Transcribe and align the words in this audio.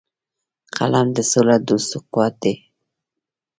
قلم 0.75 1.07
د 1.17 1.19
سولهدوستو 1.31 1.97
قوت 2.11 2.35
دی 2.43 2.53